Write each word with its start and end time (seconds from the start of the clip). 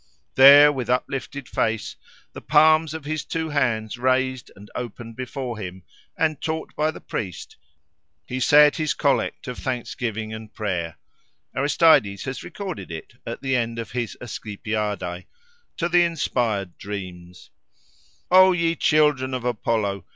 There, 0.33 0.71
with 0.71 0.89
uplifted 0.89 1.47
face, 1.47 1.95
the 2.33 2.41
palms 2.41 2.95
of 2.95 3.05
his 3.05 3.23
two 3.23 3.49
hands 3.49 3.99
raised 3.99 4.49
and 4.55 4.67
open 4.73 5.13
before 5.13 5.59
him, 5.59 5.83
and 6.17 6.41
taught 6.41 6.75
by 6.75 6.89
the 6.89 6.99
priest, 6.99 7.55
he 8.25 8.39
said 8.39 8.77
his 8.77 8.95
collect 8.95 9.47
of 9.47 9.59
thanksgiving 9.59 10.33
and 10.33 10.51
prayer 10.51 10.97
(Aristeides 11.55 12.23
has 12.23 12.43
recorded 12.43 12.89
it 12.89 13.13
at 13.27 13.43
the 13.43 13.55
end 13.55 13.77
of 13.77 13.91
his 13.91 14.17
Asclepiadae) 14.19 15.25
to 15.77 15.87
the 15.87 16.03
Inspired 16.03 16.79
Dreams:— 16.79 17.51
"O 18.31 18.53
ye 18.53 18.73
children 18.75 19.35
of 19.35 19.45
Apollo! 19.45 20.03